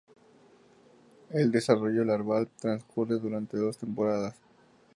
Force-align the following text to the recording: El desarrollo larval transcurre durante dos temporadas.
El 1.29 1.51
desarrollo 1.51 2.03
larval 2.03 2.49
transcurre 2.59 3.19
durante 3.19 3.55
dos 3.57 3.77
temporadas. 3.77 4.33